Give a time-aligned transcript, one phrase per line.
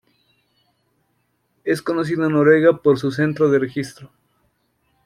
[1.63, 4.09] Es conocido en Noruega por su Centro de Registro.